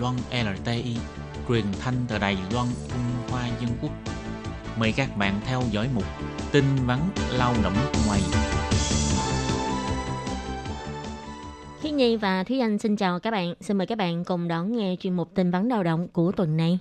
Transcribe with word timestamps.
Loan 0.00 0.14
LTI, 0.32 0.96
truyền 1.48 1.64
thanh 1.80 1.94
từ 2.08 2.18
Đài 2.18 2.36
Loan 2.52 2.66
Trung 2.88 3.30
Hoa 3.30 3.48
Dân 3.60 3.70
Quốc. 3.82 3.90
Mời 4.78 4.92
các 4.96 5.16
bạn 5.16 5.40
theo 5.44 5.62
dõi 5.70 5.88
mục 5.94 6.04
tin 6.52 6.64
vắn 6.86 6.98
lao 7.38 7.54
động 7.62 7.74
ngoài. 8.06 8.20
Khi 11.80 11.90
Nhi 11.90 12.16
và 12.16 12.44
Thúy 12.44 12.60
Anh 12.60 12.78
xin 12.78 12.96
chào 12.96 13.20
các 13.20 13.30
bạn. 13.30 13.54
Xin 13.60 13.78
mời 13.78 13.86
các 13.86 13.98
bạn 13.98 14.24
cùng 14.24 14.48
đón 14.48 14.76
nghe 14.76 14.96
chuyên 15.00 15.16
mục 15.16 15.34
tin 15.34 15.50
vắn 15.50 15.68
lao 15.68 15.82
động 15.82 16.08
của 16.08 16.32
tuần 16.32 16.56
này. 16.56 16.78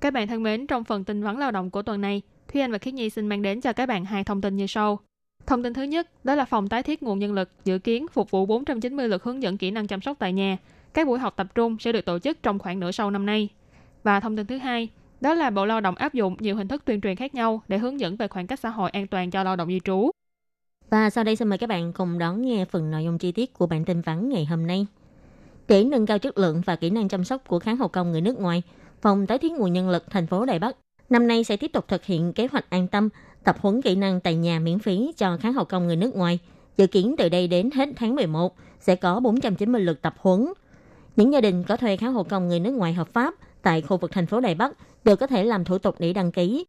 Các 0.00 0.12
bạn 0.12 0.28
thân 0.28 0.42
mến, 0.42 0.66
trong 0.66 0.84
phần 0.84 1.04
tin 1.04 1.22
vắn 1.22 1.38
lao 1.38 1.50
động 1.50 1.70
của 1.70 1.82
tuần 1.82 2.00
này, 2.00 2.22
Thúy 2.52 2.60
Anh 2.60 2.72
và 2.72 2.78
Khiết 2.78 2.94
Nhi 2.94 3.10
xin 3.10 3.26
mang 3.26 3.42
đến 3.42 3.60
cho 3.60 3.72
các 3.72 3.86
bạn 3.86 4.04
hai 4.04 4.24
thông 4.24 4.40
tin 4.40 4.56
như 4.56 4.66
sau. 4.66 5.00
Thông 5.46 5.62
tin 5.62 5.74
thứ 5.74 5.82
nhất, 5.82 6.24
đó 6.24 6.34
là 6.34 6.44
phòng 6.44 6.68
tái 6.68 6.82
thiết 6.82 7.02
nguồn 7.02 7.18
nhân 7.18 7.32
lực 7.32 7.50
dự 7.64 7.78
kiến 7.78 8.06
phục 8.12 8.30
vụ 8.30 8.46
490 8.46 9.08
lượt 9.08 9.22
hướng 9.22 9.42
dẫn 9.42 9.58
kỹ 9.58 9.70
năng 9.70 9.86
chăm 9.86 10.00
sóc 10.00 10.16
tại 10.18 10.32
nhà. 10.32 10.56
Các 10.94 11.06
buổi 11.06 11.18
học 11.18 11.34
tập 11.36 11.46
trung 11.54 11.76
sẽ 11.80 11.92
được 11.92 12.04
tổ 12.04 12.18
chức 12.18 12.42
trong 12.42 12.58
khoảng 12.58 12.80
nửa 12.80 12.90
sau 12.90 13.10
năm 13.10 13.26
nay. 13.26 13.48
Và 14.02 14.20
thông 14.20 14.36
tin 14.36 14.46
thứ 14.46 14.58
hai, 14.58 14.88
đó 15.20 15.34
là 15.34 15.50
Bộ 15.50 15.66
Lao 15.66 15.80
động 15.80 15.94
áp 15.94 16.14
dụng 16.14 16.36
nhiều 16.40 16.56
hình 16.56 16.68
thức 16.68 16.84
tuyên 16.84 17.00
truyền 17.00 17.16
khác 17.16 17.34
nhau 17.34 17.62
để 17.68 17.78
hướng 17.78 18.00
dẫn 18.00 18.16
về 18.16 18.28
khoảng 18.28 18.46
cách 18.46 18.60
xã 18.60 18.68
hội 18.68 18.90
an 18.90 19.06
toàn 19.06 19.30
cho 19.30 19.42
lao 19.42 19.56
động 19.56 19.68
di 19.68 19.80
trú. 19.84 20.10
Và 20.90 21.10
sau 21.10 21.24
đây 21.24 21.36
xin 21.36 21.48
mời 21.48 21.58
các 21.58 21.66
bạn 21.66 21.92
cùng 21.92 22.18
đón 22.18 22.42
nghe 22.42 22.64
phần 22.64 22.90
nội 22.90 23.04
dung 23.04 23.18
chi 23.18 23.32
tiết 23.32 23.54
của 23.54 23.66
bản 23.66 23.84
tin 23.84 24.00
vắn 24.00 24.28
ngày 24.28 24.44
hôm 24.44 24.66
nay. 24.66 24.86
Để 25.68 25.84
nâng 25.84 26.06
cao 26.06 26.18
chất 26.18 26.38
lượng 26.38 26.62
và 26.66 26.76
kỹ 26.76 26.90
năng 26.90 27.08
chăm 27.08 27.24
sóc 27.24 27.48
của 27.48 27.58
kháng 27.58 27.76
hậu 27.76 27.88
công 27.88 28.12
người 28.12 28.20
nước 28.20 28.38
ngoài, 28.38 28.62
Phòng 29.02 29.26
tái 29.26 29.38
thiết 29.38 29.52
nguồn 29.52 29.72
nhân 29.72 29.90
lực 29.90 30.10
thành 30.10 30.26
phố 30.26 30.46
Đài 30.46 30.58
Bắc 30.58 30.76
năm 31.10 31.26
nay 31.26 31.44
sẽ 31.44 31.56
tiếp 31.56 31.70
tục 31.72 31.88
thực 31.88 32.04
hiện 32.04 32.32
kế 32.32 32.46
hoạch 32.52 32.70
an 32.70 32.88
tâm 32.88 33.08
tập 33.44 33.56
huấn 33.60 33.82
kỹ 33.82 33.94
năng 33.94 34.20
tại 34.20 34.34
nhà 34.34 34.58
miễn 34.58 34.78
phí 34.78 35.12
cho 35.16 35.36
kháng 35.36 35.52
hậu 35.52 35.64
công 35.64 35.86
người 35.86 35.96
nước 35.96 36.14
ngoài. 36.14 36.38
Dự 36.76 36.86
kiến 36.86 37.14
từ 37.18 37.28
đây 37.28 37.48
đến 37.48 37.70
hết 37.70 37.88
tháng 37.96 38.14
11 38.14 38.56
sẽ 38.80 38.96
có 38.96 39.20
490 39.20 39.80
lượt 39.80 40.02
tập 40.02 40.14
huấn. 40.18 40.46
Những 41.20 41.32
gia 41.32 41.40
đình 41.40 41.62
có 41.62 41.76
thuê 41.76 41.96
kháng 41.96 42.12
hộ 42.12 42.22
công 42.22 42.48
người 42.48 42.60
nước 42.60 42.70
ngoài 42.70 42.92
hợp 42.92 43.08
pháp 43.12 43.34
tại 43.62 43.82
khu 43.82 43.96
vực 43.96 44.10
thành 44.12 44.26
phố 44.26 44.40
Đài 44.40 44.54
Bắc 44.54 44.72
đều 45.04 45.16
có 45.16 45.26
thể 45.26 45.44
làm 45.44 45.64
thủ 45.64 45.78
tục 45.78 45.94
để 45.98 46.12
đăng 46.12 46.32
ký. 46.32 46.64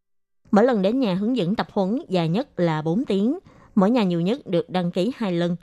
Mỗi 0.52 0.66
lần 0.66 0.81
đến 0.81 0.99
nhà 0.99 1.13
hướng 1.13 1.38
dẫn 1.38 1.55
tập 1.55 1.67
huấn 1.71 1.99
dài 2.09 2.30
nhất 2.30 2.59
là 2.59 2.81
4 2.81 3.05
tiếng, 3.05 3.39
mỗi 3.75 3.91
nhà 3.91 4.03
nhiều 4.03 4.22
nhất 4.22 4.47
được 4.47 4.69
đăng 4.69 4.91
ký 4.91 5.11
2 5.16 5.31
lần. 5.31 5.55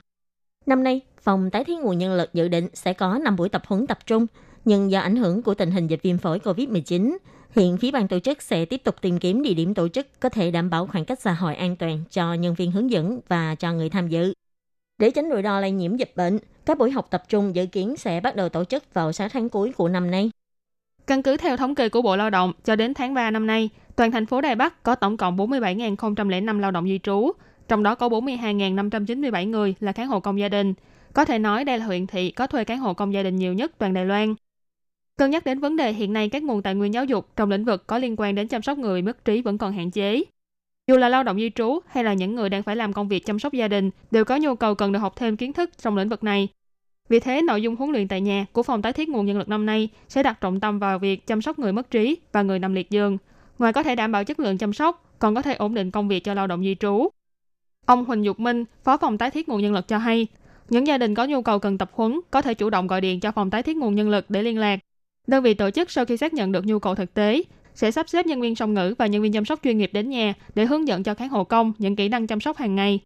Năm 0.65 0.83
nay, 0.83 1.01
phòng 1.21 1.49
tái 1.49 1.63
thiết 1.63 1.79
nguồn 1.79 1.97
nhân 1.97 2.13
lực 2.13 2.33
dự 2.33 2.47
định 2.47 2.67
sẽ 2.73 2.93
có 2.93 3.19
5 3.23 3.35
buổi 3.35 3.49
tập 3.49 3.61
huấn 3.67 3.87
tập 3.87 3.99
trung, 4.05 4.27
nhưng 4.65 4.91
do 4.91 4.99
ảnh 4.99 5.15
hưởng 5.15 5.41
của 5.41 5.53
tình 5.53 5.71
hình 5.71 5.87
dịch 5.87 6.01
viêm 6.03 6.17
phổi 6.17 6.39
COVID-19, 6.39 7.17
hiện 7.51 7.77
phía 7.77 7.91
ban 7.91 8.07
tổ 8.07 8.19
chức 8.19 8.41
sẽ 8.41 8.65
tiếp 8.65 8.81
tục 8.83 8.95
tìm 9.01 9.19
kiếm 9.19 9.41
địa 9.41 9.53
điểm 9.53 9.73
tổ 9.73 9.87
chức 9.87 10.07
có 10.19 10.29
thể 10.29 10.51
đảm 10.51 10.69
bảo 10.69 10.87
khoảng 10.87 11.05
cách 11.05 11.19
xã 11.21 11.33
hội 11.33 11.55
an 11.55 11.75
toàn 11.75 12.03
cho 12.11 12.33
nhân 12.33 12.53
viên 12.53 12.71
hướng 12.71 12.91
dẫn 12.91 13.19
và 13.27 13.55
cho 13.55 13.73
người 13.73 13.89
tham 13.89 14.07
dự. 14.07 14.33
Để 14.97 15.11
tránh 15.11 15.29
rủi 15.31 15.43
ro 15.43 15.59
lây 15.59 15.71
nhiễm 15.71 15.95
dịch 15.95 16.11
bệnh, 16.15 16.39
các 16.69 16.77
buổi 16.77 16.91
học 16.91 17.07
tập 17.09 17.23
trung 17.29 17.55
dự 17.55 17.65
kiến 17.65 17.97
sẽ 17.97 18.19
bắt 18.19 18.35
đầu 18.35 18.49
tổ 18.49 18.63
chức 18.63 18.93
vào 18.93 19.11
6 19.11 19.29
tháng 19.29 19.49
cuối 19.49 19.71
của 19.77 19.89
năm 19.89 20.11
nay. 20.11 20.31
Căn 21.07 21.23
cứ 21.23 21.37
theo 21.37 21.57
thống 21.57 21.75
kê 21.75 21.89
của 21.89 22.01
Bộ 22.01 22.15
Lao 22.15 22.29
động, 22.29 22.53
cho 22.63 22.75
đến 22.75 22.93
tháng 22.93 23.13
3 23.13 23.31
năm 23.31 23.47
nay, 23.47 23.69
toàn 23.95 24.11
thành 24.11 24.25
phố 24.25 24.41
Đài 24.41 24.55
Bắc 24.55 24.83
có 24.83 24.95
tổng 24.95 25.17
cộng 25.17 25.37
47.005 25.37 26.59
lao 26.59 26.71
động 26.71 26.87
di 26.87 26.99
trú, 27.03 27.31
trong 27.67 27.83
đó 27.83 27.95
có 27.95 28.09
42.597 28.09 29.49
người 29.49 29.75
là 29.79 29.91
cán 29.91 30.07
hộ 30.07 30.19
công 30.19 30.39
gia 30.39 30.49
đình. 30.49 30.73
Có 31.13 31.25
thể 31.25 31.39
nói 31.39 31.65
đây 31.65 31.77
là 31.77 31.85
huyện 31.85 32.07
thị 32.07 32.31
có 32.31 32.47
thuê 32.47 32.63
cán 32.63 32.79
hộ 32.79 32.93
công 32.93 33.13
gia 33.13 33.23
đình 33.23 33.35
nhiều 33.35 33.53
nhất 33.53 33.71
toàn 33.77 33.93
Đài 33.93 34.05
Loan. 34.05 34.35
Cân 35.17 35.31
nhắc 35.31 35.45
đến 35.45 35.59
vấn 35.59 35.75
đề 35.75 35.93
hiện 35.93 36.13
nay 36.13 36.29
các 36.29 36.43
nguồn 36.43 36.61
tài 36.61 36.75
nguyên 36.75 36.93
giáo 36.93 37.05
dục 37.05 37.27
trong 37.35 37.51
lĩnh 37.51 37.65
vực 37.65 37.87
có 37.87 37.97
liên 37.97 38.15
quan 38.17 38.35
đến 38.35 38.47
chăm 38.47 38.61
sóc 38.61 38.77
người 38.77 39.01
mất 39.01 39.25
trí 39.25 39.41
vẫn 39.41 39.57
còn 39.57 39.73
hạn 39.73 39.91
chế. 39.91 40.23
Dù 40.87 40.97
là 40.97 41.09
lao 41.09 41.23
động 41.23 41.37
di 41.37 41.49
trú 41.55 41.79
hay 41.87 42.03
là 42.03 42.13
những 42.13 42.35
người 42.35 42.49
đang 42.49 42.63
phải 42.63 42.75
làm 42.75 42.93
công 42.93 43.07
việc 43.07 43.25
chăm 43.25 43.39
sóc 43.39 43.53
gia 43.53 43.67
đình 43.67 43.89
đều 44.11 44.25
có 44.25 44.37
nhu 44.37 44.55
cầu 44.55 44.75
cần 44.75 44.91
được 44.91 44.99
học 44.99 45.15
thêm 45.15 45.37
kiến 45.37 45.53
thức 45.53 45.69
trong 45.77 45.97
lĩnh 45.97 46.09
vực 46.09 46.23
này. 46.23 46.49
Vì 47.09 47.19
thế, 47.19 47.41
nội 47.41 47.61
dung 47.61 47.75
huấn 47.75 47.91
luyện 47.91 48.07
tại 48.07 48.21
nhà 48.21 48.45
của 48.53 48.63
phòng 48.63 48.81
tái 48.81 48.93
thiết 48.93 49.09
nguồn 49.09 49.25
nhân 49.25 49.37
lực 49.37 49.49
năm 49.49 49.65
nay 49.65 49.89
sẽ 50.07 50.23
đặt 50.23 50.41
trọng 50.41 50.59
tâm 50.59 50.79
vào 50.79 50.99
việc 50.99 51.27
chăm 51.27 51.41
sóc 51.41 51.59
người 51.59 51.73
mất 51.73 51.91
trí 51.91 52.17
và 52.31 52.41
người 52.41 52.59
nằm 52.59 52.73
liệt 52.73 52.89
giường. 52.89 53.17
Ngoài 53.59 53.73
có 53.73 53.83
thể 53.83 53.95
đảm 53.95 54.11
bảo 54.11 54.23
chất 54.23 54.39
lượng 54.39 54.57
chăm 54.57 54.73
sóc, 54.73 55.15
còn 55.19 55.35
có 55.35 55.41
thể 55.41 55.53
ổn 55.53 55.73
định 55.73 55.91
công 55.91 56.07
việc 56.07 56.23
cho 56.23 56.33
lao 56.33 56.47
động 56.47 56.63
di 56.63 56.75
trú. 56.79 57.07
Ông 57.85 58.05
Huỳnh 58.05 58.25
Dục 58.25 58.39
Minh, 58.39 58.65
Phó 58.83 58.97
phòng 58.97 59.17
tái 59.17 59.31
thiết 59.31 59.49
nguồn 59.49 59.61
nhân 59.61 59.73
lực 59.73 59.87
cho 59.87 59.97
hay, 59.97 60.27
những 60.69 60.87
gia 60.87 60.97
đình 60.97 61.15
có 61.15 61.25
nhu 61.25 61.41
cầu 61.41 61.59
cần 61.59 61.77
tập 61.77 61.91
huấn 61.93 62.19
có 62.31 62.41
thể 62.41 62.53
chủ 62.53 62.69
động 62.69 62.87
gọi 62.87 63.01
điện 63.01 63.19
cho 63.19 63.31
phòng 63.31 63.49
tái 63.49 63.63
thiết 63.63 63.77
nguồn 63.77 63.95
nhân 63.95 64.09
lực 64.09 64.29
để 64.29 64.43
liên 64.43 64.57
lạc. 64.57 64.79
Đơn 65.27 65.43
vị 65.43 65.53
tổ 65.53 65.71
chức 65.71 65.91
sau 65.91 66.05
khi 66.05 66.17
xác 66.17 66.33
nhận 66.33 66.51
được 66.51 66.65
nhu 66.65 66.79
cầu 66.79 66.95
thực 66.95 67.13
tế 67.13 67.43
sẽ 67.75 67.91
sắp 67.91 68.09
xếp 68.09 68.25
nhân 68.25 68.41
viên 68.41 68.55
song 68.55 68.73
ngữ 68.73 68.95
và 68.97 69.07
nhân 69.07 69.21
viên 69.21 69.33
chăm 69.33 69.45
sóc 69.45 69.59
chuyên 69.63 69.77
nghiệp 69.77 69.89
đến 69.93 70.09
nhà 70.09 70.33
để 70.55 70.65
hướng 70.65 70.87
dẫn 70.87 71.03
cho 71.03 71.13
khán 71.13 71.29
hộ 71.29 71.43
công 71.43 71.73
những 71.77 71.95
kỹ 71.95 72.09
năng 72.09 72.27
chăm 72.27 72.39
sóc 72.39 72.57
hàng 72.57 72.75
ngày. 72.75 72.99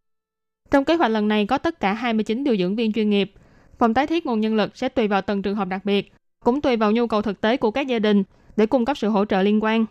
Trong 0.71 0.85
kế 0.85 0.95
hoạch 0.95 1.11
lần 1.11 1.27
này 1.27 1.45
có 1.45 1.57
tất 1.57 1.79
cả 1.79 1.93
29 1.93 2.43
điều 2.43 2.57
dưỡng 2.57 2.75
viên 2.75 2.93
chuyên 2.93 3.09
nghiệp. 3.09 3.31
Phòng 3.83 3.93
tái 3.93 4.07
thiết 4.07 4.25
nguồn 4.25 4.41
nhân 4.41 4.55
lực 4.55 4.77
sẽ 4.77 4.89
tùy 4.89 5.07
vào 5.07 5.21
từng 5.21 5.41
trường 5.41 5.55
hợp 5.55 5.67
đặc 5.67 5.85
biệt, 5.85 6.13
cũng 6.43 6.61
tùy 6.61 6.77
vào 6.77 6.91
nhu 6.91 7.07
cầu 7.07 7.21
thực 7.21 7.41
tế 7.41 7.57
của 7.57 7.71
các 7.71 7.87
gia 7.87 7.99
đình 7.99 8.23
để 8.55 8.65
cung 8.65 8.85
cấp 8.85 8.97
sự 8.97 9.09
hỗ 9.09 9.25
trợ 9.25 9.41
liên 9.41 9.63
quan. 9.63 9.85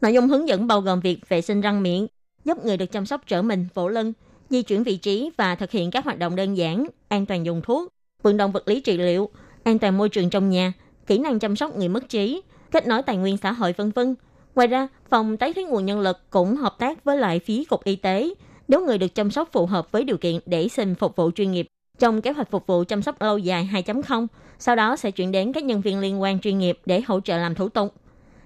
Nội 0.00 0.14
dung 0.14 0.28
hướng 0.28 0.48
dẫn 0.48 0.66
bao 0.66 0.80
gồm 0.80 1.00
việc 1.00 1.28
vệ 1.28 1.40
sinh 1.40 1.60
răng 1.60 1.82
miệng, 1.82 2.06
giúp 2.44 2.64
người 2.64 2.76
được 2.76 2.92
chăm 2.92 3.06
sóc 3.06 3.20
trở 3.26 3.42
mình, 3.42 3.66
vỗ 3.74 3.88
lưng, 3.88 4.12
di 4.50 4.62
chuyển 4.62 4.82
vị 4.82 4.96
trí 4.96 5.30
và 5.36 5.54
thực 5.54 5.70
hiện 5.70 5.90
các 5.90 6.04
hoạt 6.04 6.18
động 6.18 6.36
đơn 6.36 6.54
giản, 6.54 6.86
an 7.08 7.26
toàn 7.26 7.46
dùng 7.46 7.62
thuốc, 7.64 7.88
vận 8.22 8.36
động 8.36 8.52
vật 8.52 8.68
lý 8.68 8.80
trị 8.80 8.96
liệu, 8.96 9.30
an 9.64 9.78
toàn 9.78 9.98
môi 9.98 10.08
trường 10.08 10.30
trong 10.30 10.50
nhà, 10.50 10.72
kỹ 11.06 11.18
năng 11.18 11.38
chăm 11.38 11.56
sóc 11.56 11.76
người 11.76 11.88
mất 11.88 12.08
trí, 12.08 12.42
kết 12.70 12.86
nối 12.86 13.02
tài 13.02 13.16
nguyên 13.16 13.36
xã 13.36 13.52
hội 13.52 13.72
vân 13.72 13.90
vân. 13.90 14.14
Ngoài 14.54 14.68
ra, 14.68 14.88
phòng 15.08 15.36
tái 15.36 15.52
thiết 15.52 15.68
nguồn 15.68 15.86
nhân 15.86 16.00
lực 16.00 16.30
cũng 16.30 16.56
hợp 16.56 16.76
tác 16.78 17.04
với 17.04 17.16
lại 17.16 17.38
phí 17.38 17.64
cục 17.64 17.84
y 17.84 17.96
tế 17.96 18.34
nếu 18.68 18.86
người 18.86 18.98
được 18.98 19.14
chăm 19.14 19.30
sóc 19.30 19.48
phù 19.52 19.66
hợp 19.66 19.92
với 19.92 20.04
điều 20.04 20.16
kiện 20.16 20.40
để 20.46 20.68
xin 20.68 20.94
phục 20.94 21.16
vụ 21.16 21.30
chuyên 21.30 21.52
nghiệp 21.52 21.66
trong 22.00 22.22
kế 22.22 22.30
hoạch 22.30 22.50
phục 22.50 22.66
vụ 22.66 22.84
chăm 22.88 23.02
sóc 23.02 23.22
lâu 23.22 23.38
dài 23.38 23.68
2.0, 23.72 24.26
sau 24.58 24.76
đó 24.76 24.96
sẽ 24.96 25.10
chuyển 25.10 25.32
đến 25.32 25.52
các 25.52 25.64
nhân 25.64 25.80
viên 25.80 26.00
liên 26.00 26.22
quan 26.22 26.40
chuyên 26.40 26.58
nghiệp 26.58 26.78
để 26.86 27.02
hỗ 27.06 27.20
trợ 27.20 27.38
làm 27.38 27.54
thủ 27.54 27.68
tục. 27.68 27.94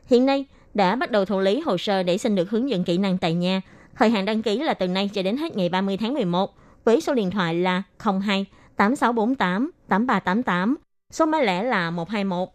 Hiện 0.07 0.27
nay, 0.27 0.45
đã 0.75 0.97
bắt 0.97 1.11
đầu 1.11 1.25
thụ 1.25 1.41
lý 1.41 1.61
hồ 1.61 1.79
sơ 1.79 2.03
để 2.03 2.19
xin 2.19 2.35
được 2.35 2.51
hướng 2.51 2.71
dẫn 2.71 2.85
kỹ 2.85 2.99
năng 2.99 3.19
tại 3.19 3.35
nhà. 3.35 3.61
Thời 3.97 4.11
hạn 4.11 4.25
đăng 4.25 4.43
ký 4.43 4.59
là 4.59 4.75
từ 4.75 4.89
nay 4.89 5.11
cho 5.15 5.23
đến 5.23 5.37
hết 5.37 5.57
ngày 5.57 5.69
30 5.69 5.97
tháng 5.97 6.15
11, 6.15 6.55
với 6.85 7.01
số 7.01 7.15
điện 7.15 7.31
thoại 7.31 7.55
là 7.55 7.83
02 8.05 8.47
8648 8.77 9.71
8388, 9.89 10.77
số 11.13 11.27
máy 11.27 11.45
lẻ 11.45 11.63
là 11.63 11.91
121. 11.91 12.49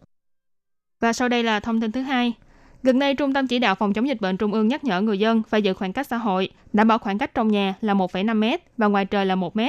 Và 1.00 1.12
sau 1.12 1.28
đây 1.28 1.42
là 1.42 1.60
thông 1.60 1.80
tin 1.80 1.92
thứ 1.92 2.00
hai. 2.00 2.32
Gần 2.82 2.98
đây, 2.98 3.14
Trung 3.14 3.34
tâm 3.34 3.46
Chỉ 3.46 3.58
đạo 3.58 3.74
Phòng 3.74 3.92
chống 3.92 4.08
dịch 4.08 4.20
bệnh 4.20 4.36
Trung 4.36 4.52
ương 4.52 4.68
nhắc 4.68 4.84
nhở 4.84 5.00
người 5.00 5.18
dân 5.18 5.42
phải 5.48 5.62
giữ 5.62 5.74
khoảng 5.74 5.92
cách 5.92 6.06
xã 6.06 6.16
hội, 6.16 6.50
đảm 6.72 6.88
bảo 6.88 6.98
khoảng 6.98 7.18
cách 7.18 7.34
trong 7.34 7.48
nhà 7.48 7.74
là 7.80 7.94
1,5 7.94 8.36
m 8.36 8.44
và 8.76 8.86
ngoài 8.86 9.04
trời 9.04 9.26
là 9.26 9.34
1 9.34 9.56
m. 9.56 9.60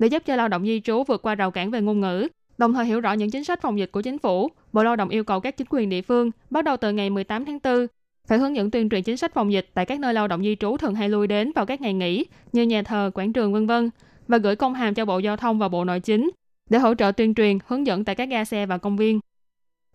Để 0.00 0.06
giúp 0.06 0.22
cho 0.26 0.36
lao 0.36 0.48
động 0.48 0.66
di 0.66 0.80
trú 0.80 1.04
vượt 1.04 1.22
qua 1.22 1.34
rào 1.34 1.50
cản 1.50 1.70
về 1.70 1.80
ngôn 1.80 2.00
ngữ, 2.00 2.28
đồng 2.58 2.72
thời 2.72 2.84
hiểu 2.84 3.00
rõ 3.00 3.12
những 3.12 3.30
chính 3.30 3.44
sách 3.44 3.62
phòng 3.62 3.78
dịch 3.78 3.92
của 3.92 4.02
chính 4.02 4.18
phủ, 4.18 4.50
Bộ 4.72 4.82
Lao 4.82 4.96
động 4.96 5.08
yêu 5.08 5.24
cầu 5.24 5.40
các 5.40 5.56
chính 5.56 5.66
quyền 5.70 5.88
địa 5.88 6.02
phương 6.02 6.30
bắt 6.50 6.64
đầu 6.64 6.76
từ 6.76 6.92
ngày 6.92 7.10
18 7.10 7.44
tháng 7.44 7.58
4 7.64 7.86
phải 8.28 8.38
hướng 8.38 8.56
dẫn 8.56 8.70
tuyên 8.70 8.88
truyền 8.88 9.02
chính 9.02 9.16
sách 9.16 9.34
phòng 9.34 9.52
dịch 9.52 9.70
tại 9.74 9.86
các 9.86 10.00
nơi 10.00 10.14
lao 10.14 10.28
động 10.28 10.42
di 10.42 10.56
trú 10.60 10.76
thường 10.76 10.94
hay 10.94 11.08
lui 11.08 11.26
đến 11.26 11.52
vào 11.54 11.66
các 11.66 11.80
ngày 11.80 11.94
nghỉ 11.94 12.24
như 12.52 12.62
nhà 12.62 12.82
thờ, 12.82 13.10
quảng 13.14 13.32
trường 13.32 13.52
vân 13.52 13.66
vân 13.66 13.90
và 14.28 14.38
gửi 14.38 14.56
công 14.56 14.74
hàm 14.74 14.94
cho 14.94 15.04
Bộ 15.04 15.18
Giao 15.18 15.36
thông 15.36 15.58
và 15.58 15.68
Bộ 15.68 15.84
Nội 15.84 16.00
chính 16.00 16.30
để 16.70 16.78
hỗ 16.78 16.94
trợ 16.94 17.12
tuyên 17.12 17.34
truyền, 17.34 17.58
hướng 17.66 17.86
dẫn 17.86 18.04
tại 18.04 18.14
các 18.14 18.28
ga 18.28 18.44
xe 18.44 18.66
và 18.66 18.78
công 18.78 18.96
viên. 18.96 19.20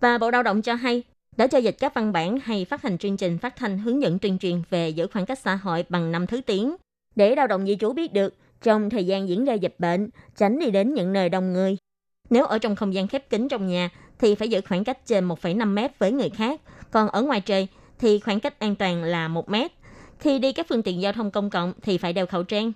Và 0.01 0.17
Bộ 0.17 0.31
Lao 0.31 0.43
động 0.43 0.61
cho 0.61 0.73
hay, 0.73 1.03
đã 1.37 1.47
cho 1.47 1.57
dịch 1.57 1.75
các 1.79 1.93
văn 1.93 2.13
bản 2.13 2.39
hay 2.43 2.65
phát 2.65 2.81
hành 2.81 2.97
chương 2.97 3.17
trình 3.17 3.37
phát 3.37 3.55
thanh 3.55 3.77
hướng 3.77 4.01
dẫn 4.01 4.19
tuyên 4.19 4.37
truyền 4.37 4.61
về 4.69 4.89
giữ 4.89 5.07
khoảng 5.07 5.25
cách 5.25 5.39
xã 5.39 5.55
hội 5.55 5.85
bằng 5.89 6.11
năm 6.11 6.27
thứ 6.27 6.41
tiếng 6.41 6.75
để 7.15 7.35
lao 7.35 7.47
động 7.47 7.65
di 7.65 7.75
trú 7.75 7.93
biết 7.93 8.13
được 8.13 8.33
trong 8.61 8.89
thời 8.89 9.05
gian 9.05 9.29
diễn 9.29 9.45
ra 9.45 9.53
dịch 9.53 9.75
bệnh, 9.79 10.09
tránh 10.37 10.59
đi 10.59 10.71
đến 10.71 10.93
những 10.93 11.13
nơi 11.13 11.29
đông 11.29 11.53
người. 11.53 11.77
Nếu 12.29 12.45
ở 12.45 12.59
trong 12.59 12.75
không 12.75 12.93
gian 12.93 13.07
khép 13.07 13.29
kín 13.29 13.47
trong 13.47 13.67
nhà 13.67 13.89
thì 14.19 14.35
phải 14.35 14.49
giữ 14.49 14.61
khoảng 14.69 14.83
cách 14.83 15.05
trên 15.05 15.27
1,5 15.27 15.73
mét 15.73 15.99
với 15.99 16.11
người 16.11 16.29
khác, 16.29 16.61
còn 16.91 17.09
ở 17.09 17.21
ngoài 17.21 17.41
trời 17.41 17.67
thì 17.99 18.19
khoảng 18.19 18.39
cách 18.39 18.59
an 18.59 18.75
toàn 18.75 19.03
là 19.03 19.27
1 19.27 19.49
mét. 19.49 19.71
Khi 20.19 20.39
đi 20.39 20.51
các 20.51 20.65
phương 20.69 20.83
tiện 20.83 21.01
giao 21.01 21.13
thông 21.13 21.31
công 21.31 21.49
cộng 21.49 21.73
thì 21.81 21.97
phải 21.97 22.13
đeo 22.13 22.25
khẩu 22.25 22.43
trang. 22.43 22.71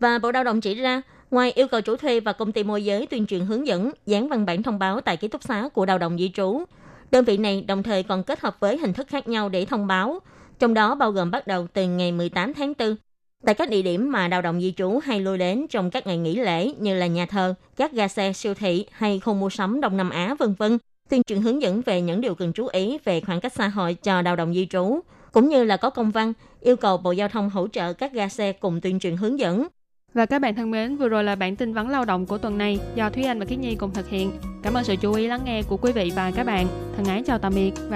Và 0.00 0.18
Bộ 0.18 0.32
Lao 0.32 0.44
động 0.44 0.60
chỉ 0.60 0.74
ra, 0.74 1.02
ngoài 1.30 1.52
yêu 1.52 1.68
cầu 1.68 1.80
chủ 1.80 1.96
thuê 1.96 2.20
và 2.20 2.32
công 2.32 2.52
ty 2.52 2.62
môi 2.64 2.84
giới 2.84 3.06
tuyên 3.06 3.26
truyền 3.26 3.40
hướng 3.40 3.66
dẫn, 3.66 3.90
dán 4.06 4.28
văn 4.28 4.46
bản 4.46 4.62
thông 4.62 4.78
báo 4.78 5.00
tại 5.00 5.16
ký 5.16 5.28
túc 5.28 5.42
xá 5.42 5.68
của 5.74 5.86
lao 5.86 5.98
động 5.98 6.18
di 6.18 6.30
trú, 6.34 6.64
đơn 7.10 7.24
vị 7.24 7.36
này 7.36 7.62
đồng 7.62 7.82
thời 7.82 8.02
còn 8.02 8.22
kết 8.22 8.40
hợp 8.40 8.60
với 8.60 8.78
hình 8.78 8.92
thức 8.92 9.08
khác 9.08 9.28
nhau 9.28 9.48
để 9.48 9.64
thông 9.64 9.86
báo, 9.86 10.18
trong 10.58 10.74
đó 10.74 10.94
bao 10.94 11.12
gồm 11.12 11.30
bắt 11.30 11.46
đầu 11.46 11.66
từ 11.72 11.84
ngày 11.86 12.12
18 12.12 12.54
tháng 12.54 12.72
4 12.78 12.96
tại 13.44 13.54
các 13.54 13.70
địa 13.70 13.82
điểm 13.82 14.12
mà 14.12 14.28
lao 14.28 14.42
động 14.42 14.60
di 14.60 14.72
trú 14.76 14.98
hay 15.04 15.20
lui 15.20 15.38
đến 15.38 15.66
trong 15.70 15.90
các 15.90 16.06
ngày 16.06 16.18
nghỉ 16.18 16.36
lễ 16.36 16.72
như 16.78 16.94
là 16.94 17.06
nhà 17.06 17.26
thờ, 17.26 17.54
các 17.76 17.92
ga 17.92 18.08
xe, 18.08 18.32
siêu 18.32 18.54
thị 18.54 18.86
hay 18.92 19.20
khu 19.20 19.34
mua 19.34 19.50
sắm 19.50 19.80
Đông 19.80 19.96
Nam 19.96 20.10
Á 20.10 20.34
vân 20.38 20.54
vân, 20.58 20.78
tuyên 21.08 21.22
truyền 21.22 21.42
hướng 21.42 21.62
dẫn 21.62 21.82
về 21.86 22.00
những 22.00 22.20
điều 22.20 22.34
cần 22.34 22.52
chú 22.52 22.66
ý 22.66 22.98
về 23.04 23.20
khoảng 23.20 23.40
cách 23.40 23.52
xã 23.52 23.68
hội 23.68 23.94
cho 23.94 24.22
lao 24.22 24.36
động 24.36 24.54
di 24.54 24.66
trú, 24.66 25.00
cũng 25.32 25.48
như 25.48 25.64
là 25.64 25.76
có 25.76 25.90
công 25.90 26.10
văn 26.10 26.32
yêu 26.60 26.76
cầu 26.76 26.96
Bộ 26.96 27.12
Giao 27.12 27.28
thông 27.28 27.50
hỗ 27.50 27.68
trợ 27.68 27.92
các 27.92 28.12
ga 28.12 28.28
xe 28.28 28.52
cùng 28.52 28.80
tuyên 28.80 29.00
truyền 29.00 29.16
hướng 29.16 29.38
dẫn. 29.38 29.66
Và 30.14 30.26
các 30.26 30.38
bạn 30.38 30.54
thân 30.54 30.70
mến, 30.70 30.96
vừa 30.96 31.08
rồi 31.08 31.24
là 31.24 31.34
bản 31.34 31.56
tin 31.56 31.72
vắn 31.72 31.90
lao 31.90 32.04
động 32.04 32.26
của 32.26 32.38
tuần 32.38 32.58
này 32.58 32.78
do 32.94 33.10
Thúy 33.10 33.24
Anh 33.24 33.38
và 33.38 33.44
Kiết 33.44 33.58
Nhi 33.58 33.74
cùng 33.74 33.90
thực 33.94 34.08
hiện. 34.08 34.32
Cảm 34.62 34.74
ơn 34.74 34.84
sự 34.84 34.96
chú 34.96 35.14
ý 35.14 35.26
lắng 35.26 35.40
nghe 35.44 35.62
của 35.62 35.76
quý 35.76 35.92
vị 35.92 36.12
và 36.16 36.30
các 36.30 36.44
bạn. 36.44 36.66
Thân 36.96 37.06
ái 37.06 37.22
chào 37.26 37.38
tạm 37.38 37.54
biệt 37.54 37.72
và 37.76 37.82